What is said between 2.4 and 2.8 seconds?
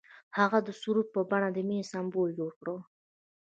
کړ.